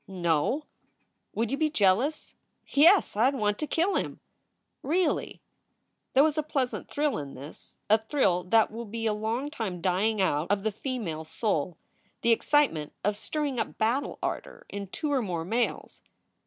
[0.07, 0.63] "No."
[1.35, 2.33] "Would you be jealous?"
[2.69, 3.15] "Yes!
[3.15, 4.19] I d want to kill him."
[4.81, 5.41] "Really?"
[6.15, 9.79] There was a pleasant thrill in this a thrill that will be a long time
[9.79, 11.77] dying out of the female soul,
[12.23, 16.01] the excitement of stirring up battle ardor in two or more males.